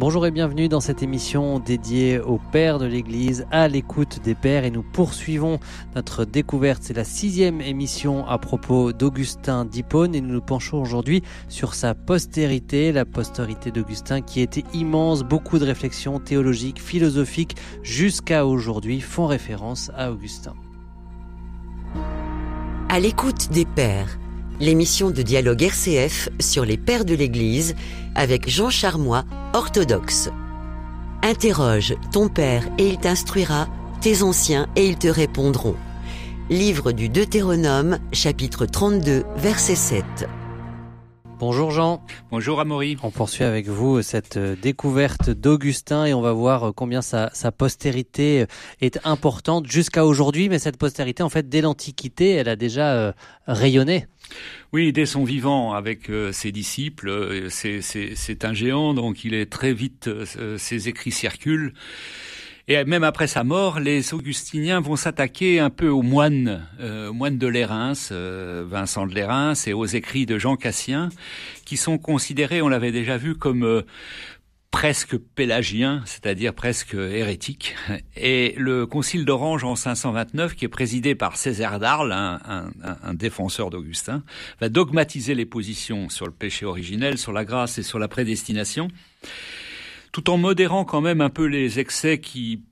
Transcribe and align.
Bonjour 0.00 0.24
et 0.26 0.30
bienvenue 0.30 0.68
dans 0.68 0.78
cette 0.78 1.02
émission 1.02 1.58
dédiée 1.58 2.20
aux 2.20 2.38
pères 2.52 2.78
de 2.78 2.86
l'Église, 2.86 3.48
à 3.50 3.66
l'écoute 3.66 4.20
des 4.22 4.36
pères 4.36 4.64
et 4.64 4.70
nous 4.70 4.84
poursuivons 4.84 5.58
notre 5.96 6.24
découverte. 6.24 6.84
C'est 6.84 6.94
la 6.94 7.02
sixième 7.02 7.60
émission 7.60 8.24
à 8.24 8.38
propos 8.38 8.92
d'Augustin 8.92 9.64
d'Hippone 9.64 10.14
et 10.14 10.20
nous 10.20 10.34
nous 10.34 10.40
penchons 10.40 10.80
aujourd'hui 10.80 11.24
sur 11.48 11.74
sa 11.74 11.96
postérité, 11.96 12.92
la 12.92 13.04
postérité 13.04 13.72
d'Augustin 13.72 14.20
qui 14.20 14.40
était 14.40 14.62
immense, 14.72 15.24
beaucoup 15.24 15.58
de 15.58 15.64
réflexions 15.64 16.20
théologiques, 16.20 16.80
philosophiques 16.80 17.56
jusqu'à 17.82 18.46
aujourd'hui 18.46 19.00
font 19.00 19.26
référence 19.26 19.90
à 19.96 20.12
Augustin. 20.12 20.54
À 22.88 23.00
l'écoute 23.00 23.50
des 23.50 23.64
pères 23.64 24.16
l'émission 24.60 25.10
de 25.10 25.22
dialogue 25.22 25.62
RCF 25.62 26.28
sur 26.40 26.64
les 26.64 26.76
pères 26.76 27.04
de 27.04 27.14
l'Église 27.14 27.74
avec 28.14 28.48
Jean 28.48 28.70
Charmois, 28.70 29.24
orthodoxe. 29.52 30.30
Interroge 31.22 31.94
ton 32.12 32.28
père 32.28 32.68
et 32.78 32.88
il 32.88 32.98
t'instruira, 32.98 33.68
tes 34.00 34.22
anciens 34.22 34.68
et 34.76 34.86
ils 34.86 34.98
te 34.98 35.08
répondront. 35.08 35.76
Livre 36.50 36.92
du 36.92 37.08
Deutéronome, 37.08 37.98
chapitre 38.12 38.66
32, 38.66 39.24
verset 39.36 39.74
7. 39.74 40.04
Bonjour 41.40 41.70
Jean. 41.70 42.04
Bonjour 42.32 42.58
Amaury. 42.58 42.96
On 43.04 43.12
poursuit 43.12 43.44
avec 43.44 43.68
vous 43.68 44.02
cette 44.02 44.36
euh, 44.36 44.56
découverte 44.60 45.30
d'Augustin 45.30 46.04
et 46.04 46.12
on 46.12 46.20
va 46.20 46.32
voir 46.32 46.64
euh, 46.64 46.72
combien 46.72 47.00
sa, 47.00 47.30
postérité 47.56 48.42
euh, 48.42 48.46
est 48.80 48.98
importante 49.04 49.70
jusqu'à 49.70 50.04
aujourd'hui. 50.04 50.48
Mais 50.48 50.58
cette 50.58 50.78
postérité, 50.78 51.22
en 51.22 51.28
fait, 51.28 51.48
dès 51.48 51.60
l'Antiquité, 51.60 52.32
elle 52.32 52.48
a 52.48 52.56
déjà 52.56 53.14
rayonné. 53.46 54.06
Oui, 54.72 54.92
dès 54.92 55.06
son 55.06 55.22
vivant 55.22 55.74
avec 55.74 56.10
ses 56.32 56.50
disciples, 56.50 57.48
c'est 57.50 58.44
un 58.44 58.52
géant, 58.52 58.92
donc 58.92 59.24
il 59.24 59.32
est 59.34 59.50
très 59.50 59.72
vite, 59.72 60.10
ses 60.56 60.88
écrits 60.88 61.12
circulent. 61.12 61.72
Et 62.70 62.84
même 62.84 63.02
après 63.02 63.26
sa 63.26 63.44
mort, 63.44 63.80
les 63.80 64.12
augustiniens 64.12 64.80
vont 64.80 64.96
s'attaquer 64.96 65.58
un 65.58 65.70
peu 65.70 65.88
aux 65.88 66.02
moines, 66.02 66.68
euh, 66.80 67.10
moines 67.14 67.38
de 67.38 67.46
Lérins, 67.46 67.94
euh, 68.12 68.62
Vincent 68.68 69.06
de 69.06 69.14
Lérins, 69.14 69.54
et 69.66 69.72
aux 69.72 69.86
écrits 69.86 70.26
de 70.26 70.38
Jean 70.38 70.56
Cassien, 70.56 71.08
qui 71.64 71.78
sont 71.78 71.96
considérés, 71.96 72.60
on 72.60 72.68
l'avait 72.68 72.92
déjà 72.92 73.16
vu, 73.16 73.36
comme 73.36 73.64
euh, 73.64 73.86
presque 74.70 75.16
pélagiens, 75.16 76.02
c'est-à-dire 76.04 76.52
presque 76.52 76.92
hérétiques. 76.92 77.74
Et 78.16 78.54
le 78.58 78.84
concile 78.84 79.24
d'Orange 79.24 79.64
en 79.64 79.74
529, 79.74 80.54
qui 80.54 80.66
est 80.66 80.68
présidé 80.68 81.14
par 81.14 81.38
Césaire 81.38 81.78
d'Arles, 81.78 82.12
un, 82.12 82.38
un, 82.44 82.70
un 83.02 83.14
défenseur 83.14 83.70
d'Augustin, 83.70 84.22
va 84.60 84.68
dogmatiser 84.68 85.34
les 85.34 85.46
positions 85.46 86.10
sur 86.10 86.26
le 86.26 86.32
péché 86.32 86.66
originel, 86.66 87.16
sur 87.16 87.32
la 87.32 87.46
grâce 87.46 87.78
et 87.78 87.82
sur 87.82 87.98
la 87.98 88.08
prédestination 88.08 88.88
tout 90.18 90.30
en 90.30 90.36
modérant 90.36 90.84
quand 90.84 91.00
même 91.00 91.20
un 91.20 91.30
peu 91.30 91.44
les 91.44 91.78
excès 91.78 92.18
qui 92.18 92.64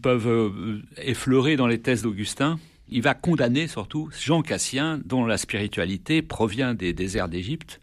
peuvent 0.00 0.26
euh, 0.26 0.80
effleurer 0.96 1.56
dans 1.56 1.66
les 1.66 1.82
thèses 1.82 2.00
d'Augustin. 2.00 2.58
Il 2.88 3.02
va 3.02 3.12
condamner 3.12 3.68
surtout 3.68 4.08
Jean 4.18 4.40
Cassien, 4.40 4.98
dont 5.04 5.26
la 5.26 5.36
spiritualité 5.36 6.22
provient 6.22 6.72
des 6.72 6.94
déserts 6.94 7.28
d'Égypte 7.28 7.78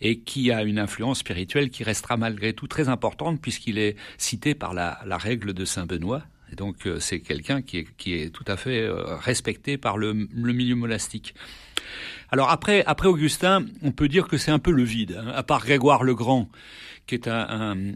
et 0.00 0.20
qui 0.20 0.52
a 0.52 0.62
une 0.62 0.78
influence 0.78 1.18
spirituelle 1.18 1.70
qui 1.70 1.82
restera 1.82 2.16
malgré 2.16 2.52
tout 2.52 2.68
très 2.68 2.88
importante 2.88 3.40
puisqu'il 3.42 3.78
est 3.78 3.96
cité 4.16 4.54
par 4.54 4.74
la, 4.74 4.96
règle 5.10 5.52
de 5.52 5.64
Saint 5.64 5.86
Benoît. 5.86 6.22
Donc 6.54 6.86
euh, 6.86 7.00
c'est 7.00 7.20
quelqu'un 7.20 7.62
qui 7.62 7.86
est, 8.06 8.30
tout 8.30 8.44
à 8.46 8.56
fait 8.56 8.82
euh, 8.82 9.16
respecté 9.16 9.78
par 9.78 9.98
le, 9.98 10.12
milieu 10.12 10.76
monastique. 10.76 11.34
Alors 12.30 12.50
après, 12.50 12.84
Augustin, 13.04 13.64
on 13.82 13.92
peut 13.92 14.08
dire 14.08 14.28
que 14.28 14.36
c'est 14.36 14.50
un 14.50 14.58
peu 14.58 14.70
le 14.70 14.82
vide, 14.82 15.18
hein. 15.18 15.32
à 15.34 15.42
part 15.42 15.64
Grégoire 15.64 16.02
le 16.02 16.14
Grand, 16.14 16.48
qui 17.06 17.14
est 17.14 17.28
un, 17.28 17.94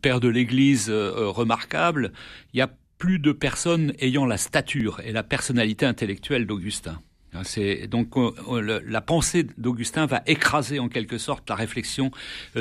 père 0.00 0.20
de 0.20 0.28
l'Église 0.28 0.88
euh, 0.88 1.28
remarquable, 1.28 2.12
il 2.52 2.58
y 2.58 2.62
a 2.62 2.70
plus 2.98 3.18
de 3.18 3.32
personnes 3.32 3.92
ayant 4.00 4.26
la 4.26 4.38
stature 4.38 5.00
et 5.04 5.12
la 5.12 5.22
personnalité 5.22 5.86
intellectuelle 5.86 6.46
d'Augustin. 6.46 7.00
Hein, 7.34 7.42
donc 7.90 8.14
la 8.48 9.00
pensée 9.02 9.46
d'Augustin 9.58 10.06
va 10.06 10.22
écraser 10.26 10.78
en 10.78 10.88
quelque 10.88 11.18
sorte 11.18 11.48
la 11.48 11.54
réflexion 11.54 12.10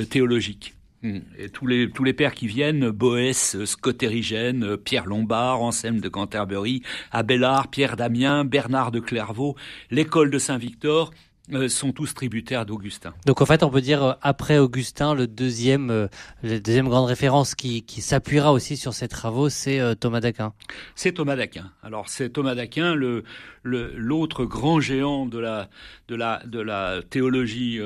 théologique. 0.10 0.77
Hmm. 1.04 1.20
Et 1.38 1.50
tous 1.50 1.68
les, 1.68 1.92
tous 1.92 2.04
les 2.04 2.14
pères 2.14 2.34
qui 2.34 2.48
viennent, 2.48 2.90
Boès, 2.90 3.64
Scott 3.66 4.02
Érigène, 4.02 4.78
Pierre 4.78 5.06
Lombard, 5.06 5.62
Anselme 5.62 6.00
de 6.00 6.10
Canterbury, 6.10 6.82
Abélard, 7.12 7.70
Pierre 7.70 7.98
Damien, 7.98 8.46
Bernard 8.46 8.92
de 8.92 9.00
Clairvaux, 9.00 9.56
l'école 9.92 10.32
de 10.32 10.40
Saint-Victor, 10.40 11.12
euh, 11.54 11.70
sont 11.70 11.94
tous 11.94 12.14
tributaires 12.14 12.66
d'Augustin. 12.66 13.14
Donc 13.26 13.40
en 13.42 13.46
fait, 13.46 13.64
on 13.64 13.70
peut 13.70 13.80
dire 13.80 14.04
euh, 14.04 14.14
après 14.22 14.58
Augustin, 14.58 15.14
le 15.16 15.28
deuxième, 15.28 15.90
euh, 15.92 16.08
la 16.44 16.60
deuxième 16.60 16.90
grande 16.90 17.06
référence 17.06 17.56
qui, 17.56 17.84
qui 17.84 18.02
s'appuiera 18.02 18.52
aussi 18.52 18.76
sur 18.76 18.94
ces 18.94 19.08
travaux, 19.08 19.48
c'est 19.48 19.80
Thomas 19.96 20.20
d'Aquin. 20.20 20.52
C'est 20.96 21.14
Thomas 21.14 21.38
d'Aquin. 21.38 21.72
Alors 21.84 22.10
c'est 22.10 22.32
Thomas 22.32 22.54
d'Aquin, 22.54 22.96
le 22.96 23.24
l'autre 23.64 24.44
grand 24.44 24.82
géant 24.82 25.26
de 25.26 25.40
la 25.40 25.70
de 26.10 26.16
la 26.16 26.42
de 26.46 26.60
la 26.60 27.02
théologie 27.10 27.80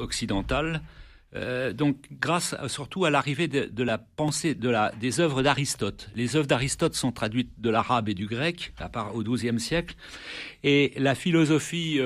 occidentale. 0.00 0.82
Donc, 1.34 1.96
grâce 2.10 2.54
surtout 2.68 3.04
à 3.04 3.10
l'arrivée 3.10 3.48
de, 3.48 3.82
la 3.82 3.98
pensée, 3.98 4.54
des 4.54 5.20
œuvres 5.20 5.42
d'Aristote. 5.42 6.10
Les 6.16 6.36
œuvres 6.36 6.46
d'Aristote 6.46 6.94
sont 6.94 7.12
traduites 7.12 7.52
de 7.58 7.70
l'arabe 7.70 8.08
et 8.08 8.14
du 8.14 8.26
grec, 8.26 8.72
à 8.78 8.88
part 8.88 9.14
au 9.14 9.22
XIIe 9.22 9.60
siècle, 9.60 9.94
et 10.64 10.94
la 10.96 11.14
philosophie 11.14 12.00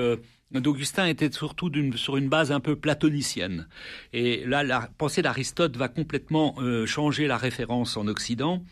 d'Augustin 0.59 1.07
était 1.07 1.31
surtout 1.31 1.71
sur 1.95 2.17
une 2.17 2.29
base 2.29 2.51
un 2.51 2.59
peu 2.59 2.75
platonicienne. 2.75 3.67
Et 4.11 4.45
là, 4.45 4.63
la 4.63 4.89
pensée 4.97 5.21
d'Aristote 5.21 5.77
va 5.77 5.87
complètement 5.87 6.55
euh, 6.59 6.85
changer 6.85 7.27
la 7.27 7.37
référence 7.37 7.97
en 7.97 8.07
Occident. 8.07 8.63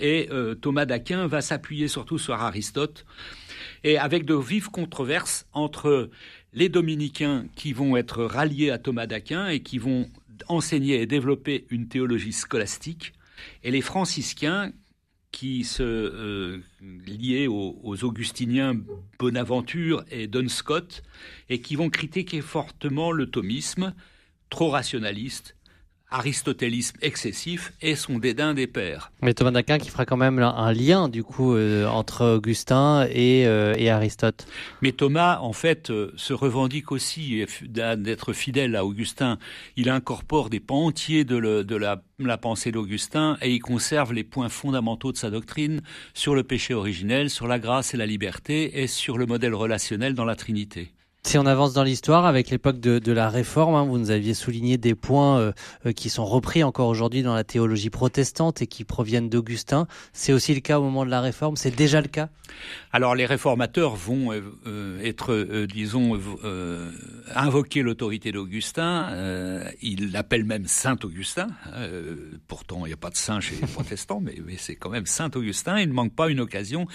Et 0.00 0.28
euh, 0.30 0.54
Thomas 0.54 0.84
d'Aquin 0.84 1.26
va 1.26 1.40
s'appuyer 1.40 1.88
surtout 1.88 2.18
sur 2.18 2.34
Aristote. 2.34 3.04
Et 3.84 3.98
avec 3.98 4.24
de 4.24 4.34
vives 4.34 4.70
controverses 4.70 5.46
entre 5.52 6.10
les 6.52 6.68
dominicains 6.68 7.46
qui 7.54 7.72
vont 7.72 7.96
être 7.96 8.24
ralliés 8.24 8.70
à 8.70 8.78
Thomas 8.78 9.06
d'Aquin 9.06 9.48
et 9.48 9.60
qui 9.60 9.78
vont 9.78 10.10
enseigner 10.48 11.00
et 11.00 11.06
développer 11.06 11.66
une 11.70 11.88
théologie 11.88 12.32
scolastique, 12.32 13.12
et 13.62 13.70
les 13.70 13.80
franciscains 13.80 14.72
qui 15.30 15.64
se 15.64 15.82
euh, 15.82 16.58
liaient 17.06 17.46
aux, 17.46 18.04
augustiniens 18.04 18.76
Bonaventure 19.18 20.04
et 20.10 20.26
Don 20.26 20.48
Scott 20.48 21.02
et 21.48 21.60
qui 21.60 21.76
vont 21.76 21.90
critiquer 21.90 22.40
fortement 22.40 23.12
le 23.12 23.30
thomisme, 23.30 23.94
trop 24.48 24.70
rationaliste, 24.70 25.54
aristotélisme 26.10 26.96
excessif 27.02 27.72
et 27.82 27.94
son 27.94 28.18
dédain 28.18 28.54
des 28.54 28.66
pères. 28.66 29.12
Mais 29.22 29.34
Thomas 29.34 29.50
d'Aquin 29.50 29.78
qui 29.78 29.90
fera 29.90 30.06
quand 30.06 30.16
même 30.16 30.38
un 30.38 30.72
lien 30.72 31.08
du 31.08 31.22
coup 31.22 31.54
euh, 31.54 31.86
entre 31.86 32.36
Augustin 32.36 33.06
euh, 33.14 33.74
et, 33.76 33.90
Aristote. 33.90 34.46
Mais 34.80 34.92
Thomas 34.92 35.38
en 35.40 35.52
fait 35.52 35.90
euh, 35.90 36.12
se 36.16 36.32
revendique 36.32 36.92
aussi 36.92 37.44
d'être 37.62 38.32
fidèle 38.32 38.76
à 38.76 38.84
Augustin. 38.84 39.38
Il 39.76 39.90
incorpore 39.90 40.48
des 40.48 40.60
pans 40.60 40.86
entiers 40.86 41.24
de, 41.24 41.36
la, 41.76 42.02
la 42.18 42.38
pensée 42.38 42.72
d'Augustin 42.72 43.36
et 43.42 43.52
il 43.52 43.60
conserve 43.60 44.12
les 44.12 44.24
points 44.24 44.48
fondamentaux 44.48 45.12
de 45.12 45.18
sa 45.18 45.30
doctrine 45.30 45.82
sur 46.14 46.34
le 46.34 46.42
péché 46.42 46.72
originel, 46.72 47.28
sur 47.28 47.46
la 47.46 47.58
grâce 47.58 47.92
et 47.92 47.96
la 47.96 48.06
liberté 48.06 48.82
et 48.82 48.86
sur 48.86 49.18
le 49.18 49.26
modèle 49.26 49.54
relationnel 49.54 50.14
dans 50.14 50.24
la 50.24 50.36
Trinité. 50.36 50.92
Si 51.24 51.36
on 51.36 51.44
avance 51.44 51.74
dans 51.74 51.82
l'histoire, 51.82 52.24
avec 52.24 52.48
l'époque 52.48 52.80
de, 52.80 53.12
la 53.12 53.28
Réforme, 53.28 53.74
hein, 53.74 53.84
vous 53.84 53.98
nous 53.98 54.10
aviez 54.10 54.32
souligné 54.32 54.78
des 54.78 54.94
points 54.94 55.38
euh, 55.38 55.52
euh, 55.84 55.92
qui 55.92 56.08
sont 56.08 56.24
repris 56.24 56.62
encore 56.64 56.88
aujourd'hui 56.88 57.22
dans 57.22 57.34
la 57.34 57.44
théologie 57.44 57.90
protestante 57.90 58.62
et 58.62 58.66
qui 58.66 58.84
proviennent 58.84 59.28
d'Augustin. 59.28 59.86
C'est 60.14 60.32
aussi 60.32 60.54
le 60.54 60.60
cas 60.60 60.78
au 60.78 60.82
moment 60.82 61.04
de 61.04 61.10
la 61.10 61.20
Réforme? 61.20 61.56
C'est 61.56 61.74
déjà 61.74 62.00
le 62.00 62.08
cas? 62.08 62.30
Alors 62.92 63.14
les 63.14 63.26
réformateurs 63.26 63.94
vont 63.94 64.32
euh, 64.32 65.02
être, 65.04 65.66
disons, 65.66 66.18
invoquer 67.34 67.82
l'autorité 67.82 68.32
d'Augustin. 68.32 69.10
ils 69.82 70.10
l'appellent 70.12 70.44
même 70.46 70.66
Saint 70.66 70.96
Augustin. 71.04 71.48
pourtant, 72.46 72.86
il 72.86 72.88
n'y 72.88 72.94
a 72.94 72.96
pas 72.96 73.10
de 73.10 73.16
saint 73.16 73.40
chez 73.40 73.56
les 73.56 73.66
protestants, 73.66 74.20
mais, 74.22 74.36
mais 74.46 74.56
c'est 74.56 74.76
quand 74.76 74.90
même 74.90 75.06
Saint 75.06 75.30
Augustin. 75.34 75.78
Il 75.78 75.88
ne 75.88 75.94
manque 75.94 76.14
pas 76.14 76.30
une 76.30 76.40
occasion 76.40 76.86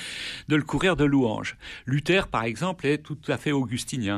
de 0.47 0.55
le 0.55 0.63
courir 0.63 0.95
de 0.95 1.03
louanges. 1.03 1.55
Luther, 1.85 2.27
par 2.27 2.43
exemple, 2.45 2.87
est 2.87 2.97
tout 2.97 3.17
à 3.27 3.37
fait 3.37 3.51
augustinien. 3.51 4.12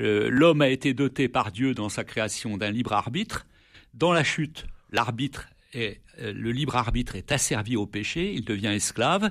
Euh, 0.00 0.28
l'homme 0.30 0.62
a 0.62 0.68
été 0.68 0.94
doté 0.94 1.28
par 1.28 1.52
Dieu 1.52 1.74
dans 1.74 1.88
sa 1.88 2.04
création 2.04 2.56
d'un 2.56 2.70
libre 2.70 2.92
arbitre. 2.92 3.46
Dans 3.94 4.12
la 4.12 4.24
chute, 4.24 4.66
l'arbitre 4.90 5.48
euh, 5.74 5.92
le 6.18 6.50
libre 6.50 6.76
arbitre 6.76 7.16
est 7.16 7.30
asservi 7.30 7.76
au 7.76 7.86
péché, 7.86 8.32
il 8.32 8.44
devient 8.44 8.68
esclave. 8.68 9.30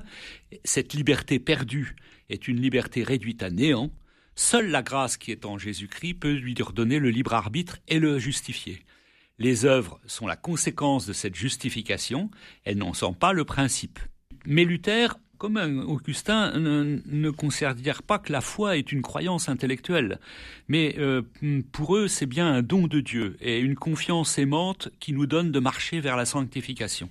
Cette 0.64 0.94
liberté 0.94 1.38
perdue 1.38 1.96
est 2.28 2.48
une 2.48 2.60
liberté 2.60 3.02
réduite 3.02 3.42
à 3.42 3.50
néant. 3.50 3.90
Seule 4.34 4.70
la 4.70 4.82
grâce 4.82 5.16
qui 5.16 5.32
est 5.32 5.44
en 5.44 5.58
Jésus-Christ 5.58 6.14
peut 6.14 6.32
lui 6.32 6.54
redonner 6.60 7.00
le 7.00 7.10
libre 7.10 7.34
arbitre 7.34 7.78
et 7.88 7.98
le 7.98 8.18
justifier. 8.18 8.84
Les 9.38 9.64
œuvres 9.64 10.00
sont 10.06 10.26
la 10.26 10.36
conséquence 10.36 11.06
de 11.06 11.12
cette 11.12 11.34
justification, 11.34 12.30
elles 12.64 12.78
n'en 12.78 12.94
sont 12.94 13.14
pas 13.14 13.32
le 13.32 13.44
principe. 13.44 13.98
Mais 14.46 14.64
Luther 14.64 15.08
comme 15.38 15.84
Augustin, 15.86 16.52
ne, 16.58 17.30
considèrent 17.30 18.02
pas 18.02 18.18
que 18.18 18.32
la 18.32 18.40
foi 18.40 18.76
est 18.76 18.92
une 18.92 19.02
croyance 19.02 19.48
intellectuelle, 19.48 20.18
mais 20.66 20.96
euh, 20.98 21.22
pour 21.72 21.96
eux 21.96 22.08
c'est 22.08 22.26
bien 22.26 22.52
un 22.52 22.62
don 22.62 22.88
de 22.88 23.00
Dieu 23.00 23.36
et 23.40 23.60
une 23.60 23.76
confiance 23.76 24.38
aimante 24.38 24.88
qui 24.98 25.12
nous 25.12 25.26
donne 25.26 25.52
de 25.52 25.60
marcher 25.60 26.00
vers 26.00 26.16
la 26.16 26.26
sanctification. 26.26 27.08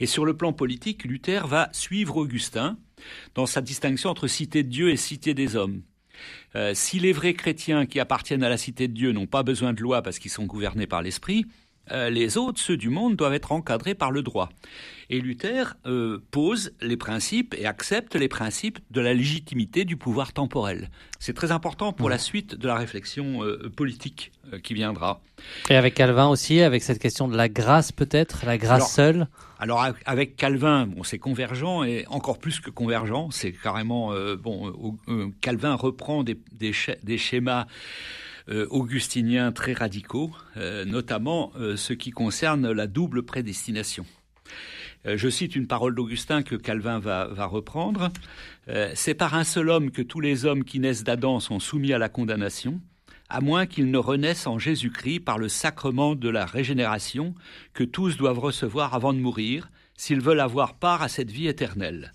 Et 0.00 0.06
sur 0.06 0.24
le 0.24 0.36
plan 0.36 0.52
politique, 0.52 1.04
Luther 1.04 1.46
va 1.46 1.68
suivre 1.72 2.16
Augustin 2.16 2.78
dans 3.34 3.46
sa 3.46 3.60
distinction 3.60 4.10
entre 4.10 4.26
cité 4.26 4.62
de 4.62 4.68
Dieu 4.68 4.90
et 4.90 4.96
cité 4.96 5.34
des 5.34 5.56
hommes. 5.56 5.82
Euh, 6.56 6.72
si 6.74 7.00
les 7.00 7.12
vrais 7.12 7.34
chrétiens 7.34 7.86
qui 7.86 8.00
appartiennent 8.00 8.44
à 8.44 8.48
la 8.48 8.56
cité 8.56 8.88
de 8.88 8.92
Dieu 8.92 9.12
n'ont 9.12 9.26
pas 9.26 9.42
besoin 9.42 9.72
de 9.72 9.82
loi 9.82 10.02
parce 10.02 10.18
qu'ils 10.18 10.30
sont 10.30 10.46
gouvernés 10.46 10.86
par 10.86 11.02
l'Esprit, 11.02 11.46
euh, 11.92 12.10
les 12.10 12.36
autres, 12.36 12.60
ceux 12.60 12.76
du 12.76 12.88
monde, 12.88 13.16
doivent 13.16 13.34
être 13.34 13.52
encadrés 13.52 13.94
par 13.94 14.10
le 14.10 14.22
droit. 14.22 14.48
Et 15.10 15.20
Luther 15.20 15.76
euh, 15.84 16.18
pose 16.30 16.72
les 16.80 16.96
principes 16.96 17.54
et 17.58 17.66
accepte 17.66 18.16
les 18.16 18.28
principes 18.28 18.78
de 18.90 19.02
la 19.02 19.12
légitimité 19.12 19.84
du 19.84 19.96
pouvoir 19.96 20.32
temporel. 20.32 20.88
C'est 21.18 21.34
très 21.34 21.52
important 21.52 21.92
pour 21.92 22.08
la 22.08 22.16
suite 22.16 22.54
de 22.54 22.66
la 22.66 22.74
réflexion 22.74 23.44
euh, 23.44 23.70
politique 23.74 24.32
qui 24.62 24.74
viendra. 24.74 25.20
Et 25.68 25.74
avec 25.74 25.94
Calvin 25.94 26.28
aussi, 26.28 26.60
avec 26.60 26.82
cette 26.82 26.98
question 26.98 27.28
de 27.28 27.36
la 27.36 27.48
grâce 27.48 27.92
peut-être, 27.92 28.46
la 28.46 28.56
grâce 28.56 28.94
seule? 28.94 29.26
Alors 29.58 29.84
avec 30.04 30.36
Calvin, 30.36 30.86
bon, 30.86 31.02
c'est 31.02 31.18
convergent 31.18 31.82
et 31.82 32.06
encore 32.08 32.38
plus 32.38 32.60
que 32.60 32.70
convergent, 32.70 33.28
c'est 33.30 33.52
carrément... 33.52 34.12
bon, 34.36 34.96
Calvin 35.40 35.74
reprend 35.74 36.22
des, 36.22 36.38
des 36.52 37.18
schémas 37.18 37.66
augustiniens 38.48 39.52
très 39.52 39.72
radicaux, 39.72 40.30
euh, 40.56 40.84
notamment 40.84 41.52
euh, 41.56 41.76
ce 41.76 41.92
qui 41.92 42.10
concerne 42.10 42.70
la 42.70 42.86
double 42.86 43.22
prédestination. 43.22 44.06
Je 45.06 45.28
cite 45.28 45.54
une 45.54 45.66
parole 45.66 45.94
d'Augustin 45.94 46.42
que 46.42 46.54
Calvin 46.54 46.98
va, 46.98 47.26
va 47.26 47.44
reprendre. 47.44 48.10
C'est 48.94 49.12
par 49.12 49.34
un 49.34 49.44
seul 49.44 49.68
homme 49.68 49.90
que 49.90 50.00
tous 50.00 50.20
les 50.20 50.46
hommes 50.46 50.64
qui 50.64 50.80
naissent 50.80 51.04
d'Adam 51.04 51.40
sont 51.40 51.60
soumis 51.60 51.92
à 51.92 51.98
la 51.98 52.08
condamnation, 52.08 52.80
à 53.28 53.42
moins 53.42 53.66
qu'ils 53.66 53.90
ne 53.90 53.98
renaissent 53.98 54.46
en 54.46 54.58
Jésus-Christ 54.58 55.20
par 55.20 55.36
le 55.36 55.50
sacrement 55.50 56.14
de 56.14 56.30
la 56.30 56.46
régénération 56.46 57.34
que 57.74 57.84
tous 57.84 58.16
doivent 58.16 58.38
recevoir 58.38 58.94
avant 58.94 59.12
de 59.12 59.18
mourir, 59.18 59.70
s'ils 59.94 60.22
veulent 60.22 60.40
avoir 60.40 60.78
part 60.78 61.02
à 61.02 61.08
cette 61.08 61.30
vie 61.30 61.48
éternelle, 61.48 62.12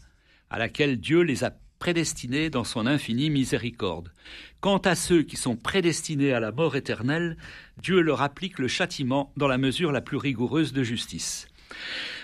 à 0.49 0.57
laquelle 0.57 0.99
Dieu 0.99 1.21
les 1.21 1.43
a 1.43 1.53
prédestinés 1.79 2.49
dans 2.49 2.63
son 2.63 2.85
infinie 2.85 3.29
miséricorde. 3.29 4.11
Quant 4.59 4.77
à 4.79 4.95
ceux 4.95 5.23
qui 5.23 5.37
sont 5.37 5.55
prédestinés 5.55 6.33
à 6.33 6.39
la 6.39 6.51
mort 6.51 6.75
éternelle, 6.75 7.37
Dieu 7.81 8.01
leur 8.01 8.21
applique 8.21 8.59
le 8.59 8.67
châtiment 8.67 9.31
dans 9.37 9.47
la 9.47 9.57
mesure 9.57 9.91
la 9.91 10.01
plus 10.01 10.17
rigoureuse 10.17 10.73
de 10.73 10.83
justice. 10.83 11.47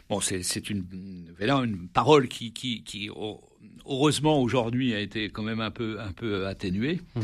Bon, 0.10 0.20
c'est 0.20 0.70
une, 0.70 0.86
une 1.40 1.88
parole 1.88 2.28
qui, 2.28 2.52
qui, 2.52 2.84
qui 2.84 3.10
heureusement 3.86 4.40
aujourd'hui 4.42 4.94
a 4.94 5.00
été 5.00 5.30
quand 5.30 5.44
même 5.44 5.62
un 5.62 5.72
peu, 5.72 6.00
un 6.00 6.12
peu 6.12 6.46
atténuée. 6.46 7.02
Mmh. 7.16 7.22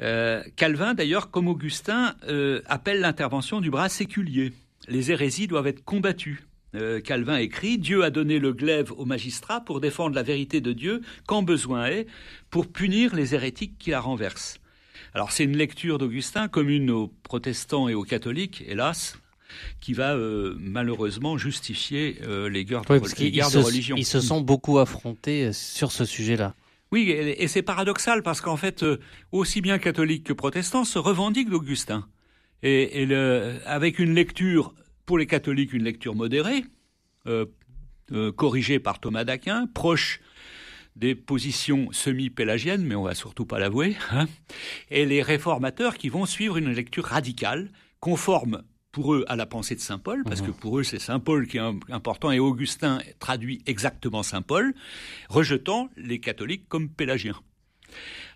Euh, 0.00 0.42
Calvin, 0.56 0.94
d'ailleurs, 0.94 1.30
comme 1.30 1.48
Augustin, 1.48 2.16
euh, 2.28 2.62
appelle 2.66 3.00
l'intervention 3.00 3.60
du 3.60 3.70
bras 3.70 3.88
séculier. 3.88 4.52
Les 4.88 5.12
hérésies 5.12 5.46
doivent 5.46 5.66
être 5.66 5.84
combattues. 5.84 6.44
Euh, 6.76 7.00
Calvin 7.00 7.38
écrit 7.38 7.78
Dieu 7.78 8.04
a 8.04 8.10
donné 8.10 8.38
le 8.38 8.52
glaive 8.52 8.92
aux 8.92 9.04
magistrats 9.04 9.60
pour 9.60 9.80
défendre 9.80 10.14
la 10.14 10.22
vérité 10.22 10.60
de 10.60 10.72
Dieu 10.72 11.00
quand 11.26 11.42
besoin 11.42 11.86
est, 11.86 12.06
pour 12.50 12.66
punir 12.66 13.14
les 13.14 13.34
hérétiques 13.34 13.78
qui 13.78 13.90
la 13.90 14.00
renversent. 14.00 14.58
Alors 15.14 15.32
c'est 15.32 15.44
une 15.44 15.56
lecture 15.56 15.98
d'Augustin 15.98 16.48
commune 16.48 16.90
aux 16.90 17.08
protestants 17.22 17.88
et 17.88 17.94
aux 17.94 18.02
catholiques, 18.02 18.62
hélas, 18.66 19.18
qui 19.80 19.94
va 19.94 20.14
euh, 20.14 20.54
malheureusement 20.58 21.38
justifier 21.38 22.18
euh, 22.24 22.50
les 22.50 22.64
guerres, 22.64 22.82
de, 22.82 23.58
religion. 23.58 23.96
Ils 23.96 24.04
se 24.04 24.20
sont 24.20 24.42
beaucoup 24.42 24.78
affrontés 24.78 25.52
sur 25.52 25.92
ce 25.92 26.04
sujet-là. 26.04 26.54
Oui, 26.92 27.10
et, 27.10 27.48
c'est 27.48 27.62
paradoxal 27.62 28.22
parce 28.22 28.40
qu'en 28.40 28.56
fait, 28.56 28.84
aussi 29.32 29.60
bien 29.60 29.78
catholiques 29.78 30.24
que 30.24 30.32
protestants 30.32 30.84
se 30.84 30.98
revendiquent 30.98 31.50
d'Augustin. 31.50 32.06
Et, 32.62 33.02
et 33.02 33.14
avec 33.64 33.98
une 33.98 34.14
lecture 34.14 34.72
pour 35.06 35.18
les 35.18 35.26
catholiques, 35.26 35.72
une 35.72 35.84
lecture 35.84 36.14
modérée, 36.14 36.64
euh, 37.26 37.46
euh, 38.12 38.32
corrigée 38.32 38.78
par 38.78 39.00
Thomas 39.00 39.24
d'Aquin, 39.24 39.66
proche 39.72 40.20
des 40.96 41.14
positions 41.14 41.88
semi-pélagiennes, 41.92 42.84
mais 42.84 42.94
on 42.94 43.02
va 43.02 43.14
surtout 43.14 43.46
pas 43.46 43.58
l'avouer, 43.58 43.96
hein, 44.10 44.26
et 44.90 45.06
les 45.06 45.22
réformateurs 45.22 45.96
qui 45.96 46.08
vont 46.08 46.26
suivre 46.26 46.56
une 46.56 46.72
lecture 46.72 47.04
radicale, 47.04 47.70
conforme 48.00 48.62
pour 48.92 49.14
eux 49.14 49.24
à 49.28 49.36
la 49.36 49.44
pensée 49.44 49.74
de 49.74 49.80
Saint 49.80 49.98
Paul, 49.98 50.24
parce 50.24 50.40
que 50.40 50.50
mmh. 50.50 50.54
pour 50.54 50.78
eux 50.78 50.82
c'est 50.82 50.98
Saint 50.98 51.20
Paul 51.20 51.46
qui 51.46 51.58
est 51.58 51.62
important, 51.90 52.32
et 52.32 52.38
Augustin 52.38 52.98
traduit 53.18 53.62
exactement 53.66 54.22
Saint 54.22 54.40
Paul, 54.40 54.74
rejetant 55.28 55.90
les 55.96 56.18
catholiques 56.18 56.66
comme 56.68 56.88
pélagiens. 56.88 57.38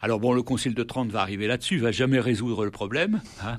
Alors 0.03 0.19
bon, 0.19 0.33
le 0.33 0.43
Concile 0.43 0.75
de 0.75 0.83
Trente 0.83 1.11
va 1.11 1.21
arriver 1.21 1.47
là-dessus, 1.47 1.77
va 1.77 1.93
jamais 1.93 2.21
résoudre 2.21 2.65
le 2.65 2.71
problème. 2.71 3.21
Hein. 3.45 3.59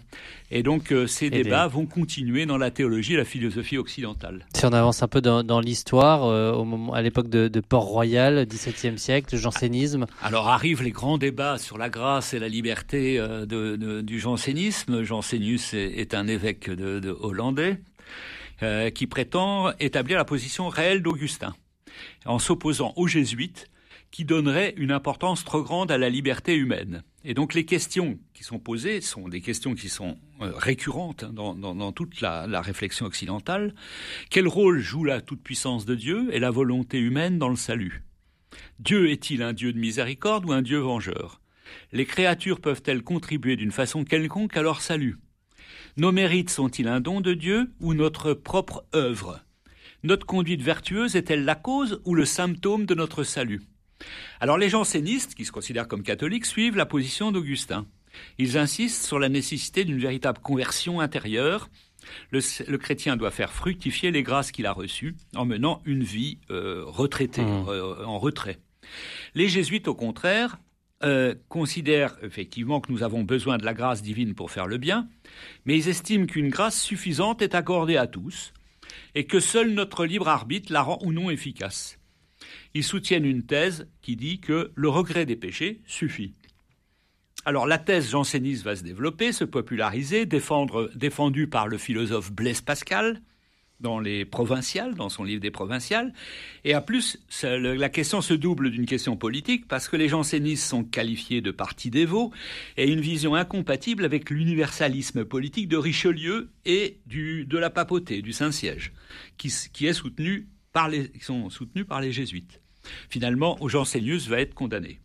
Et 0.49 0.63
donc 0.63 0.91
euh, 0.91 1.05
ces 1.05 1.29
débats 1.29 1.67
vont 1.67 1.85
continuer 1.85 2.47
dans 2.47 2.57
la 2.57 2.71
théologie 2.71 3.13
et 3.13 3.17
la 3.17 3.25
philosophie 3.25 3.77
occidentale. 3.77 4.47
Si 4.55 4.65
on 4.65 4.73
avance 4.73 5.03
un 5.03 5.07
peu 5.07 5.21
dans, 5.21 5.59
l'histoire, 5.59 6.23
euh, 6.23 6.51
au 6.51 6.65
moment, 6.65 6.93
à 6.93 7.01
l'époque 7.03 7.29
de, 7.29 7.47
Port-Royal, 7.59 8.47
XVIIe 8.47 8.97
siècle, 8.97 9.35
le 9.35 9.37
jansénisme. 9.39 10.07
Alors 10.23 10.49
arrivent 10.49 10.81
les 10.81 10.91
grands 10.91 11.19
débats 11.19 11.59
sur 11.59 11.77
la 11.77 11.89
grâce 11.89 12.33
et 12.33 12.39
la 12.39 12.49
liberté 12.49 13.19
euh, 13.19 14.01
du 14.01 14.19
jansénisme. 14.19 15.03
Jansénus 15.03 15.75
est, 15.75 16.15
un 16.15 16.27
évêque 16.27 16.69
de, 16.69 17.15
hollandais 17.21 17.79
qui 18.93 19.07
prétend 19.07 19.71
établir 19.79 20.17
la 20.17 20.25
position 20.25 20.69
réelle 20.69 21.01
d'Augustin 21.01 21.55
en 22.25 22.37
s'opposant 22.37 22.93
aux 22.95 23.07
jésuites 23.07 23.71
qui 24.11 24.25
donnerait 24.25 24.73
une 24.77 24.91
importance 24.91 25.43
trop 25.43 25.63
grande 25.63 25.91
à 25.91 25.97
la 25.97 26.09
liberté 26.09 26.55
humaine. 26.55 27.03
Et 27.23 27.33
donc 27.33 27.53
les 27.53 27.65
questions 27.65 28.19
qui 28.33 28.43
sont 28.43 28.59
posées 28.59 28.99
sont 28.99 29.29
des 29.29 29.41
questions 29.41 29.73
qui 29.73 29.89
sont 29.89 30.17
euh, 30.41 30.51
récurrentes 30.55 31.23
hein, 31.23 31.31
dans, 31.33 31.91
toute 31.91 32.19
la, 32.19 32.45
la, 32.47 32.61
réflexion 32.61 33.05
occidentale. 33.05 33.73
Quel 34.29 34.47
rôle 34.47 34.79
joue 34.79 35.03
la 35.03 35.21
toute-puissance 35.21 35.85
de 35.85 35.95
Dieu 35.95 36.29
et 36.33 36.39
la 36.39 36.51
volonté 36.51 36.99
humaine 36.99 37.39
dans 37.39 37.49
le 37.49 37.55
salut? 37.55 38.03
Dieu 38.79 39.09
est-il 39.09 39.43
un 39.43 39.53
Dieu 39.53 39.71
de 39.71 39.79
miséricorde 39.79 40.45
ou 40.45 40.51
un 40.51 40.61
Dieu 40.61 40.79
vengeur? 40.79 41.39
Les 41.93 42.05
créatures 42.05 42.59
peuvent-elles 42.59 43.03
contribuer 43.03 43.55
d'une 43.55 43.71
façon 43.71 44.03
quelconque 44.03 44.57
à 44.57 44.61
leur 44.61 44.81
salut? 44.81 45.17
Nos 45.97 46.11
mérites 46.11 46.49
sont-ils 46.49 46.87
un 46.87 46.99
don 46.99 47.21
de 47.21 47.33
Dieu 47.33 47.71
ou 47.79 47.93
notre 47.93 48.33
propre 48.33 48.83
œuvre? 48.93 49.41
Notre 50.03 50.25
conduite 50.25 50.61
vertueuse 50.61 51.15
est-elle 51.15 51.45
la 51.45 51.55
cause 51.55 52.01
ou 52.05 52.15
le 52.15 52.25
symptôme 52.25 52.85
de 52.85 52.95
notre 52.95 53.23
salut? 53.23 53.61
Alors 54.39 54.57
les 54.57 54.69
jansénistes, 54.69 55.35
qui 55.35 55.45
se 55.45 55.51
considèrent 55.51 55.87
comme 55.87 56.03
catholiques, 56.03 56.45
suivent 56.45 56.77
la 56.77 56.85
position 56.85 57.31
d'Augustin. 57.31 57.85
Ils 58.37 58.57
insistent 58.57 59.05
sur 59.05 59.19
la 59.19 59.29
nécessité 59.29 59.85
d'une 59.85 59.99
véritable 59.99 60.39
conversion 60.39 60.99
intérieure. 60.99 61.69
Le, 62.31 62.77
chrétien 62.77 63.15
doit 63.15 63.31
faire 63.31 63.53
fructifier 63.53 64.11
les 64.11 64.23
grâces 64.23 64.51
qu'il 64.51 64.65
a 64.65 64.71
reçues 64.71 65.15
en 65.35 65.45
menant 65.45 65.81
une 65.85 66.03
vie 66.03 66.39
euh, 66.49 66.83
retraitée, 66.85 67.43
mmh. 67.43 67.65
euh, 67.69 68.05
en 68.05 68.17
retrait. 68.17 68.57
Les 69.35 69.47
jésuites, 69.47 69.87
au 69.87 69.93
contraire, 69.93 70.57
euh, 71.03 71.35
considèrent 71.49 72.17
effectivement 72.21 72.79
que 72.79 72.91
nous 72.91 73.03
avons 73.03 73.23
besoin 73.23 73.57
de 73.57 73.65
la 73.65 73.73
grâce 73.73 74.01
divine 74.01 74.35
pour 74.35 74.51
faire 74.51 74.67
le 74.67 74.77
bien, 74.77 75.07
mais 75.65 75.77
ils 75.77 75.89
estiment 75.89 76.25
qu'une 76.25 76.49
grâce 76.49 76.79
suffisante 76.79 77.41
est 77.41 77.55
accordée 77.55 77.97
à 77.97 78.07
tous 78.07 78.53
et 79.15 79.25
que 79.25 79.39
seul 79.39 79.71
notre 79.71 80.05
libre 80.05 80.27
arbitre 80.27 80.71
la 80.71 80.81
rend 80.81 80.99
ou 81.01 81.11
non 81.11 81.29
efficace 81.29 81.97
ils 82.73 82.83
soutiennent 82.83 83.25
une 83.25 83.43
thèse 83.43 83.87
qui 84.01 84.15
dit 84.15 84.39
que 84.39 84.71
le 84.75 84.89
regret 84.89 85.25
des 85.25 85.35
péchés 85.35 85.81
suffit. 85.85 86.33
Alors 87.45 87.65
la 87.65 87.79
thèse 87.79 88.11
janséniste 88.11 88.63
va 88.63 88.75
se 88.75 88.83
développer, 88.83 89.31
se 89.31 89.43
populariser, 89.43 90.25
défendue 90.25 91.47
par 91.47 91.67
le 91.67 91.77
philosophe 91.77 92.31
Blaise 92.31 92.61
Pascal 92.61 93.21
dans 93.81 93.99
les 93.99 94.25
provinciales, 94.25 94.95
dans 94.95 95.09
son 95.09 95.23
livre 95.23 95.41
des 95.41 95.51
provinciales. 95.51 96.13
Et 96.63 96.73
à 96.73 96.81
plus, 96.81 97.19
la 97.41 97.89
question 97.89 98.21
se 98.21 98.33
double 98.33 98.69
d'une 98.69 98.85
question 98.85 99.17
politique 99.17 99.67
parce 99.67 99.89
que 99.89 99.97
les 99.97 100.07
jansénistes 100.07 100.63
sont 100.63 100.83
qualifiés 100.83 101.41
de 101.41 101.51
parti 101.51 101.89
dévot 101.89 102.31
et 102.77 102.87
une 102.87 103.01
vision 103.01 103.35
incompatible 103.35 104.05
avec 104.05 104.29
l'universalisme 104.29 105.25
politique 105.25 105.67
de 105.67 105.77
Richelieu 105.77 106.51
et 106.65 106.99
de 107.07 107.57
la 107.57 107.69
papauté, 107.69 108.21
du 108.21 108.33
Saint-Siège, 108.33 108.93
qui, 109.37 109.51
qui 109.73 109.87
est 109.87 109.93
soutenu 109.93 110.47
par 110.73 110.89
les, 110.89 111.09
qui 111.09 111.23
sont 111.23 111.49
soutenus 111.49 111.85
par 111.85 112.01
les 112.01 112.11
jésuites. 112.11 112.61
Finalement, 113.09 113.57
Jansénius 113.67 114.27
va 114.27 114.39
être 114.39 114.53
condamné 114.53 114.99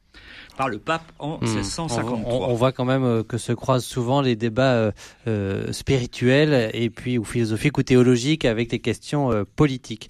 par 0.57 0.69
le 0.71 0.79
pape 0.79 1.13
en 1.19 1.39
1653. 1.41 2.19
Hmm. 2.19 2.25
On, 2.27 2.55
voit 2.55 2.73
quand 2.73 2.87
même 2.87 3.05
euh, 3.05 3.23
que 3.23 3.37
se 3.37 3.53
croisent 3.53 3.85
souvent 3.85 4.23
les 4.23 4.37
débats 4.37 4.73
euh, 4.73 4.93
euh, 5.27 5.73
spirituels 5.73 6.71
et 6.73 6.89
puis 6.89 7.19
ou 7.19 7.25
philosophiques 7.25 7.77
ou 7.77 7.83
théologiques 7.83 8.47
avec 8.47 8.71
des 8.71 8.79
questions 8.79 9.45
politiques. 9.57 10.09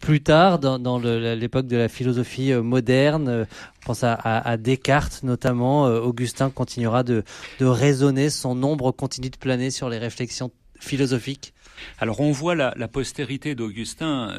plus 0.00 0.22
tard, 0.22 0.58
dans, 0.58 0.98
l'époque 0.98 1.66
de 1.66 1.76
la 1.76 1.88
philosophie 1.88 2.52
moderne, 2.54 3.46
on 3.82 3.86
pense 3.86 4.02
à, 4.02 4.56
Descartes 4.56 5.22
notamment, 5.22 5.84
Augustin 5.84 6.50
continuera 6.50 7.02
de, 7.02 7.22
de 7.60 7.66
raisonner, 7.66 8.30
son 8.30 8.62
ombre 8.62 8.92
continue 8.92 9.30
de 9.30 9.36
planer 9.36 9.70
sur 9.70 9.88
les 9.88 9.98
réflexions 9.98 10.50
philosophique 10.80 11.52
Alors 11.98 12.20
on 12.20 12.32
voit 12.32 12.54
la, 12.54 12.88
postérité 12.88 13.54
d'Augustin, 13.54 14.34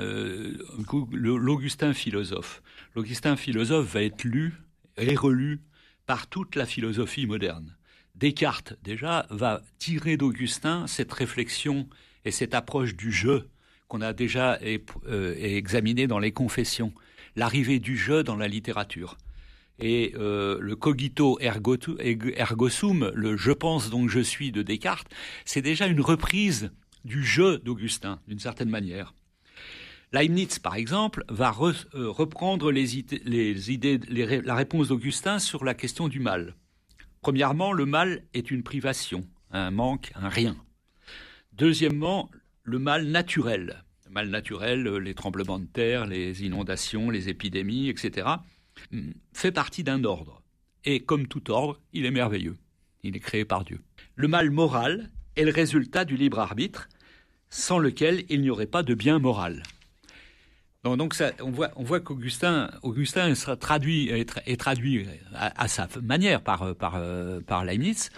l'Augustin 1.11 1.93
philosophe. 1.93 2.61
L'Augustin 2.95 3.35
philosophe 3.35 3.93
va 3.93 4.03
être 4.03 4.23
lu 4.23 4.53
et 4.97 5.15
relu 5.15 5.61
par 6.05 6.27
toute 6.27 6.55
la 6.55 6.65
philosophie 6.65 7.27
moderne. 7.27 7.75
Descartes, 8.15 8.73
déjà, 8.83 9.27
va 9.29 9.61
tirer 9.77 10.17
d'Augustin 10.17 10.87
cette 10.87 11.13
réflexion 11.13 11.87
et 12.25 12.31
cette 12.31 12.55
approche 12.55 12.95
du 12.95 13.11
jeu 13.11 13.47
qu'on 13.87 14.01
a 14.01 14.13
déjà 14.13 14.59
euh, 15.07 15.35
examiné 15.37 16.07
dans 16.07 16.19
les 16.19 16.31
confessions, 16.31 16.93
l'arrivée 17.35 17.79
du 17.79 17.95
jeu 17.97 18.23
dans 18.23 18.35
la 18.35 18.47
littérature. 18.47 19.17
Et 19.79 20.13
euh, 20.17 20.57
le 20.59 20.75
cogito 20.75 21.39
ergo 21.39 22.69
sum, 22.69 23.11
le 23.13 23.37
je 23.37 23.51
pense 23.51 23.91
donc 23.91 24.09
je 24.09 24.19
suis 24.19 24.51
de 24.51 24.63
Descartes, 24.63 25.07
c'est 25.45 25.61
déjà 25.61 25.85
une 25.85 26.01
reprise 26.01 26.71
du 27.07 27.23
jeu 27.23 27.57
d'Augustin, 27.59 28.19
d'une 28.27 28.39
certaine 28.39 28.69
manière. 28.69 29.13
Leibniz, 30.11 30.59
par 30.59 30.75
exemple, 30.75 31.23
va 31.29 31.55
euh, 31.59 32.09
reprendre 32.09 32.71
les 32.71 32.99
idées, 32.99 33.99
la 34.09 34.55
réponse 34.55 34.89
d'Augustin 34.89 35.39
sur 35.39 35.63
la 35.63 35.73
question 35.73 36.09
du 36.09 36.19
mal. 36.19 36.55
Premièrement, 37.21 37.71
le 37.71 37.85
mal 37.85 38.23
est 38.33 38.51
une 38.51 38.63
privation, 38.63 39.27
un 39.51 39.71
manque, 39.71 40.11
un 40.15 40.29
rien. 40.29 40.55
Deuxièmement, 41.53 42.29
le 42.63 42.77
mal 42.77 43.07
naturel. 43.07 43.83
Le 44.05 44.11
mal 44.11 44.29
naturel, 44.29 44.85
euh, 44.87 44.97
les 44.97 45.13
tremblements 45.13 45.59
de 45.59 45.65
terre, 45.65 46.05
les 46.05 46.43
inondations, 46.43 47.09
les 47.09 47.29
épidémies, 47.29 47.89
etc., 47.89 48.27
hmm, 48.91 49.11
fait 49.33 49.51
partie 49.51 49.83
d'un 49.83 50.03
ordre. 50.03 50.41
Et 50.83 51.01
comme 51.01 51.27
tout 51.27 51.51
ordre, 51.51 51.79
il 51.93 52.05
est 52.05 52.11
merveilleux. 52.11 52.57
Il 53.03 53.15
est 53.15 53.21
créé 53.21 53.45
par 53.45 53.63
Dieu. 53.63 53.79
Le 54.15 54.27
mal 54.27 54.51
moral 54.51 55.09
est 55.37 55.43
le 55.43 55.51
résultat 55.51 56.05
du 56.05 56.17
libre 56.17 56.39
arbitre, 56.39 56.89
sans 57.49 57.79
lequel 57.79 58.25
il 58.29 58.41
n'y 58.41 58.49
aurait 58.49 58.65
pas 58.65 58.83
de 58.83 58.93
bien 58.93 59.19
moral. 59.19 59.63
On 60.83 61.51
voit, 61.51 61.99
qu'Augustin, 61.99 62.69
Augustin 62.81 63.33
traduit, 63.59 64.09
est, 64.09 64.57
traduit 64.57 65.05
à, 65.33 65.67
sa 65.67 65.89
manière 66.01 66.41
par, 66.41 66.75
par, 66.75 67.01
par 67.45 67.65
Leibniz. 67.65 68.09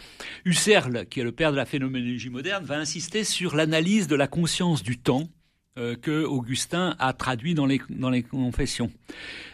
Husserl, 0.46 1.08
qui 1.08 1.20
est 1.20 1.24
le 1.24 1.32
père 1.32 1.52
de 1.52 1.58
la 1.58 1.66
phénoménologie 1.66 2.30
moderne, 2.30 2.66
va 2.66 2.78
insister 2.78 3.24
sur 3.24 3.56
l'analyse 3.56 4.08
de 4.08 4.16
la 4.16 4.28
conscience 4.28 4.84
du 4.84 5.00
temps 5.00 5.28
euh, 5.80 5.96
que 5.96 6.24
Augustin 6.24 6.96
a 7.00 7.14
traduit 7.14 7.54
dans 7.56 7.66
les, 7.66 7.82
dans 7.90 8.10
les 8.10 8.24
confessions. 8.24 8.92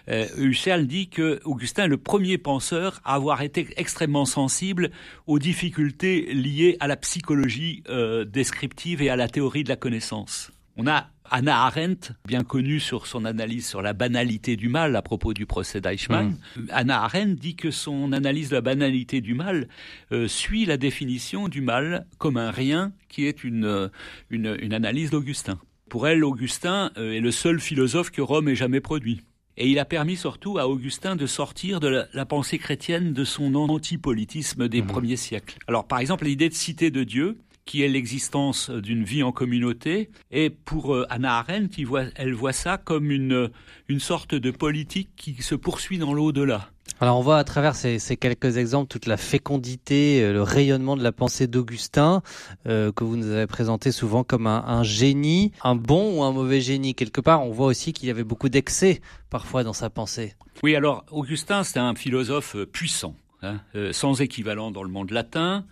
Euh, 0.10 0.26
Husserl 0.38 0.86
dit 0.88 1.10
que 1.10 1.40
Augustin 1.46 1.86
est 1.86 1.88
le 1.88 1.98
premier 1.98 2.38
penseur 2.38 3.00
à 3.04 3.16
avoir 3.16 3.42
été 3.42 3.68
extrêmement 3.78 4.26
sensible 4.26 4.92
aux 5.28 5.40
difficultés 5.40 6.34
liées 6.34 6.78
à 6.80 6.88
la 6.88 6.98
psychologie 6.98 7.84
euh, 7.90 8.26
descriptive 8.26 9.02
et 9.02 9.10
à 9.10 9.16
la 9.16 9.28
théorie 9.28 9.64
de 9.64 9.70
la 9.70 9.76
connaissance. 9.76 10.52
On 10.78 10.88
a 10.88 11.08
Anna 11.32 11.64
Arendt, 11.64 12.12
bien 12.28 12.44
connue 12.44 12.80
sur 12.80 13.08
son 13.08 13.26
analyse 13.26 13.68
sur 13.68 13.82
la 13.82 13.94
banalité 13.94 14.56
du 14.56 14.70
mal 14.70 14.96
à 14.96 15.02
propos 15.02 15.34
du 15.34 15.46
procès 15.46 15.82
d'Eichmann. 15.82 16.38
Mm. 16.56 16.62
Anna 16.70 17.04
Arendt 17.04 17.36
dit 17.36 17.56
que 17.56 17.72
son 17.72 18.12
analyse 18.12 18.50
de 18.50 18.56
la 18.56 18.62
banalité 18.62 19.22
du 19.22 19.34
mal 19.34 19.68
euh, 20.12 20.28
suit 20.28 20.66
la 20.66 20.78
définition 20.78 21.48
du 21.48 21.62
mal 21.62 22.06
comme 22.18 22.38
un 22.38 22.52
rien 22.52 22.94
qui 23.10 23.26
est 23.26 23.44
une, 23.44 23.90
une, 24.30 24.74
analyse 24.74 25.10
d'Augustin. 25.10 25.58
Pour 25.90 26.08
elle, 26.08 26.24
Augustin 26.24 26.92
euh, 26.98 27.14
est 27.14 27.20
le 27.20 27.32
seul 27.32 27.60
philosophe 27.60 28.12
que 28.12 28.22
Rome 28.22 28.50
ait 28.50 28.56
jamais 28.56 28.82
produit. 28.82 29.22
Et 29.58 29.70
il 29.70 29.80
a 29.80 29.86
permis 29.86 30.18
surtout 30.18 30.58
à 30.58 30.68
Augustin 30.68 31.16
de 31.16 31.26
sortir 31.26 31.80
de 31.80 32.06
la, 32.12 32.26
pensée 32.26 32.58
chrétienne 32.58 33.14
de 33.14 33.24
son 33.24 33.56
antipolitisme 33.56 34.68
des 34.68 34.82
mm. 34.82 34.88
premiers 34.88 35.16
siècles. 35.16 35.58
Alors 35.68 35.88
par 35.88 36.00
exemple, 36.00 36.26
l'idée 36.26 36.50
de 36.50 36.54
cité 36.54 36.92
de 36.92 37.04
Dieu, 37.04 37.38
qui 37.66 37.82
est 37.82 37.88
l'existence 37.88 38.70
d'une 38.70 39.04
vie 39.04 39.24
en 39.24 39.32
communauté. 39.32 40.10
Et 40.32 40.50
pour 40.50 40.94
euh, 40.94 41.06
Anna 41.10 41.40
Arendt, 41.40 41.84
elle 42.16 42.34
voit 42.34 42.54
ça 42.54 42.78
comme 42.78 43.10
une, 43.12 43.50
une 43.88 44.00
sorte 44.00 44.36
de 44.36 44.52
politique 44.52 45.10
qui 45.16 45.42
se 45.42 45.56
poursuit 45.56 45.98
dans 45.98 46.14
l'au-delà. 46.14 46.70
Alors 47.02 47.20
on 47.20 47.22
voit 47.22 47.38
à 47.38 47.44
travers 47.44 47.76
ces, 47.76 48.00
quelques 48.16 48.56
exemples 48.56 48.88
toute 48.88 49.06
la 49.06 49.18
fécondité, 49.18 50.24
euh, 50.24 50.32
le 50.32 50.42
rayonnement 50.42 50.96
de 50.96 51.04
la 51.04 51.12
pensée 51.12 51.46
d'Augustin, 51.46 52.22
euh, 52.68 52.94
que 52.94 53.04
vous 53.04 53.18
nous 53.18 53.32
avez 53.32 53.48
présenté 53.48 53.92
souvent 53.92 54.24
comme 54.24 54.48
un, 54.48 54.84
génie, 54.84 55.52
un 55.64 55.76
bon 55.76 56.18
ou 56.20 56.24
un 56.24 56.32
mauvais 56.32 56.62
génie. 56.62 56.96
Quelque 56.96 57.20
part, 57.20 57.44
on 57.44 57.52
voit 57.52 57.68
aussi 57.68 57.92
qu'il 57.92 58.08
y 58.08 58.12
avait 58.12 58.24
beaucoup 58.24 58.48
d'excès 58.48 59.02
parfois 59.30 59.66
dans 59.66 59.74
sa 59.74 59.90
pensée. 59.90 60.36
Oui, 60.64 60.74
alors 60.74 61.04
Augustin, 61.12 61.66
c'est 61.66 61.80
un 61.80 61.96
philosophe 61.96 62.56
puissant, 62.72 63.16
hein, 63.42 63.60
sans 63.92 64.22
équivalent 64.22 64.72
dans 64.72 64.84
le 64.84 64.90
monde 64.90 65.12
latin, 65.12 65.66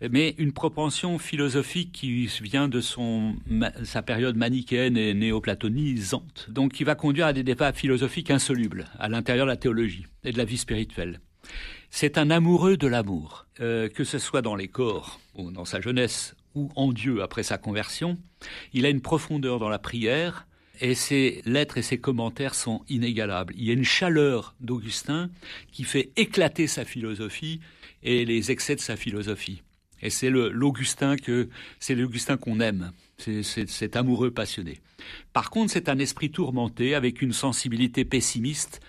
mais 0.00 0.34
une 0.38 0.52
propension 0.52 1.18
philosophique 1.18 1.92
qui 1.92 2.26
vient 2.42 2.68
de 2.68 2.80
son, 2.80 3.36
sa 3.84 4.02
période 4.02 4.36
manichéenne 4.36 4.96
et 4.96 5.14
néoplatonisante, 5.14 6.46
donc 6.50 6.72
qui 6.72 6.84
va 6.84 6.94
conduire 6.94 7.26
à 7.26 7.32
des 7.32 7.42
débats 7.42 7.72
philosophiques 7.72 8.30
insolubles 8.30 8.86
à 8.98 9.08
l'intérieur 9.08 9.46
de 9.46 9.50
la 9.50 9.56
théologie 9.56 10.06
et 10.24 10.32
de 10.32 10.38
la 10.38 10.44
vie 10.44 10.58
spirituelle. 10.58 11.20
C'est 11.90 12.18
un 12.18 12.30
amoureux 12.30 12.76
de 12.76 12.86
l'amour, 12.86 13.46
euh, 13.60 13.88
que 13.88 14.04
ce 14.04 14.18
soit 14.18 14.42
dans 14.42 14.54
les 14.54 14.68
corps 14.68 15.20
ou 15.34 15.50
dans 15.50 15.64
sa 15.64 15.80
jeunesse 15.80 16.36
ou 16.54 16.70
en 16.76 16.92
Dieu 16.92 17.22
après 17.22 17.42
sa 17.42 17.58
conversion. 17.58 18.18
Il 18.72 18.84
a 18.84 18.90
une 18.90 19.00
profondeur 19.00 19.58
dans 19.58 19.68
la 19.68 19.78
prière 19.78 20.46
et 20.80 20.94
ses 20.94 21.42
lettres 21.44 21.78
et 21.78 21.82
ses 21.82 21.98
commentaires 21.98 22.54
sont 22.54 22.82
inégalables. 22.88 23.54
Il 23.56 23.64
y 23.64 23.70
a 23.70 23.74
une 23.74 23.84
chaleur 23.84 24.54
d'Augustin 24.60 25.30
qui 25.72 25.84
fait 25.84 26.12
éclater 26.16 26.66
sa 26.66 26.84
philosophie 26.84 27.60
et 28.02 28.24
les 28.24 28.50
excès 28.50 28.76
de 28.76 28.80
sa 28.80 28.96
philosophie. 28.96 29.62
Et 30.02 30.10
c'est 30.10 30.30
l'Augustin 30.30 31.16
que 31.16 31.48
c'est 31.80 31.94
l'Augustin 31.94 32.36
qu'on 32.36 32.60
aime, 32.60 32.92
c'est 33.18 33.42
cet 33.42 33.96
amoureux 33.96 34.30
passionné. 34.30 34.80
Par 35.32 35.50
contre, 35.50 35.72
c'est 35.72 35.88
un 35.88 35.98
esprit 35.98 36.30
tourmenté 36.30 36.94
avec 36.94 37.22
une 37.22 37.32
sensibilité 37.32 38.04
pessimiste, 38.04 38.80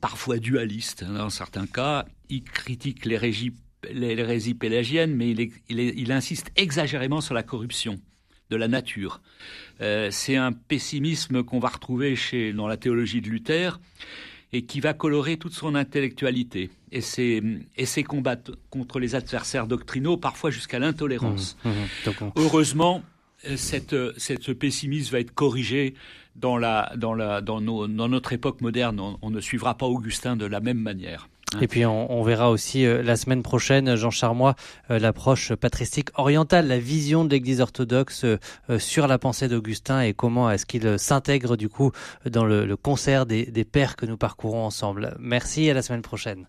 parfois 0.00 0.38
dualiste. 0.38 1.04
Dans 1.04 1.30
certains 1.30 1.66
cas, 1.66 2.06
il 2.28 2.42
critique 2.44 3.04
l'hérésie 3.04 3.54
pélagienne, 4.54 5.14
mais 5.14 5.30
il, 5.30 5.50
il, 5.68 6.12
insiste 6.12 6.50
exagérément 6.56 7.20
sur 7.20 7.34
la 7.34 7.42
corruption 7.42 8.00
de 8.50 8.56
la 8.56 8.68
nature. 8.68 9.22
Euh, 9.80 10.10
c'est 10.10 10.36
un 10.36 10.52
pessimisme 10.52 11.42
qu'on 11.42 11.58
va 11.58 11.68
retrouver 11.68 12.14
chez, 12.16 12.52
dans 12.52 12.68
la 12.68 12.76
théologie 12.76 13.22
de 13.22 13.28
Luther 13.28 13.80
et 14.52 14.62
qui 14.62 14.80
va 14.80 14.92
colorer 14.92 15.36
toute 15.36 15.54
son 15.54 15.74
intellectualité 15.74 16.70
et 16.90 17.00
ses, 17.00 17.42
et 17.76 17.86
ses 17.86 18.02
combats 18.02 18.36
contre 18.70 18.98
les 18.98 19.14
adversaires 19.14 19.66
doctrinaux, 19.66 20.16
parfois 20.16 20.50
jusqu'à 20.50 20.78
l'intolérance. 20.78 21.56
Mmh, 21.64 21.70
mmh, 21.70 22.30
Heureusement, 22.36 23.02
cette, 23.56 23.96
cette, 24.18 24.42
ce 24.42 24.52
pessimisme 24.52 25.12
va 25.12 25.20
être 25.20 25.34
corrigé 25.34 25.94
dans, 26.36 26.58
la, 26.58 26.92
dans, 26.96 27.14
la, 27.14 27.40
dans, 27.40 27.60
nos, 27.60 27.86
dans 27.88 28.08
notre 28.08 28.32
époque 28.32 28.60
moderne. 28.60 29.00
on, 29.20 29.30
ne 29.30 29.40
suivra 29.40 29.76
pas 29.76 29.86
Augustin 29.86 30.36
de 30.36 30.46
la 30.46 30.60
même 30.60 30.78
manière. 30.78 31.28
Et 31.60 31.68
puis 31.68 31.84
on, 31.84 32.22
verra 32.22 32.50
aussi 32.50 32.86
euh, 32.86 33.02
la 33.02 33.16
semaine 33.16 33.42
prochaine, 33.42 33.94
Jean 33.96 34.10
Charmois, 34.10 34.54
euh, 34.90 34.98
l'approche 34.98 35.54
patristique 35.54 36.08
orientale, 36.14 36.68
la 36.68 36.78
vision 36.78 37.24
de 37.24 37.30
l'Église 37.30 37.60
orthodoxe 37.60 38.24
euh, 38.24 38.38
sur 38.78 39.06
la 39.06 39.18
pensée 39.18 39.48
d'Augustin 39.48 40.00
et 40.00 40.14
comment 40.14 40.50
est-ce 40.50 40.66
qu'il 40.66 40.98
s'intègre 40.98 41.56
du 41.56 41.68
coup 41.68 41.92
dans 42.28 42.44
le, 42.44 42.76
concert 42.76 43.26
des, 43.26 43.46
des 43.46 43.64
pères 43.64 43.96
que 43.96 44.06
nous 44.06 44.16
parcourons 44.16 44.64
ensemble. 44.64 45.16
Merci, 45.18 45.68
à 45.70 45.74
la 45.74 45.82
semaine 45.82 46.02
prochaine. 46.02 46.46